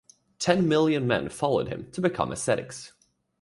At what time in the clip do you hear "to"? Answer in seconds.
1.91-2.01